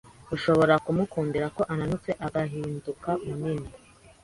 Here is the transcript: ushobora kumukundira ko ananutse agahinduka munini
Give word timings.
ushobora 0.35 0.73
kumukundira 0.85 1.47
ko 1.55 1.61
ananutse 1.73 2.11
agahinduka 2.25 3.09
munini 3.39 3.69